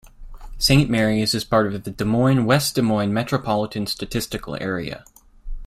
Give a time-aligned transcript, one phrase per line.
[0.57, 5.05] Saint Marys is part of the Des Moines-West Des Moines Metropolitan Statistical Area.